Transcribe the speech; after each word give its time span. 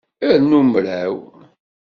Rnu 0.35 0.59
mraw. 0.71 1.15